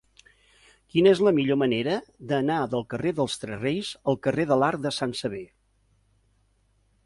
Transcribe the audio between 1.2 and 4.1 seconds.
la millor manera d'anar del carrer dels Tres Reis